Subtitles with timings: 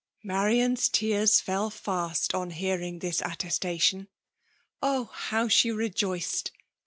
[0.23, 4.07] Marian's tears fell fast on hearing this at testation..
[4.81, 5.11] Oh!
[5.13, 6.53] how she rejoiced at.